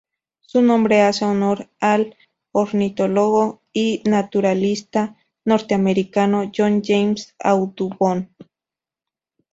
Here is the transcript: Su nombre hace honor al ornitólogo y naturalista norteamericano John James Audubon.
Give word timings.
Su 0.39 0.63
nombre 0.63 1.01
hace 1.03 1.25
honor 1.25 1.69
al 1.79 2.17
ornitólogo 2.53 3.61
y 3.71 4.01
naturalista 4.05 5.15
norteamericano 5.45 6.51
John 6.57 6.81
James 6.83 7.35
Audubon. 7.37 8.27